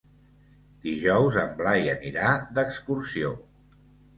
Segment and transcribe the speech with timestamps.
[0.85, 3.31] Dijous en Blai anirà d'excursió.